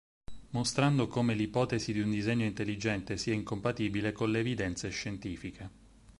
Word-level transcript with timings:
Mostrando 0.53 1.05
come 1.07 1.35
l'ipotesi 1.35 1.93
di 1.93 1.99
un 1.99 2.09
disegno 2.09 2.43
intelligente 2.43 3.17
sia 3.17 3.35
incompatibile 3.35 4.11
con 4.11 4.31
le 4.31 4.39
evidenze 4.39 4.89
scientifiche. 4.89 5.69